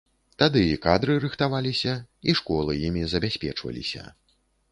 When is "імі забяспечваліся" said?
2.87-4.05